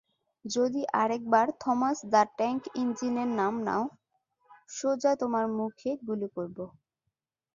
[0.45, 3.83] যদি আরেকবার Thomas the tank ইঞ্জিনের নাম নাও,
[4.69, 6.63] সোজা তোমার মুখে গুলি করবো।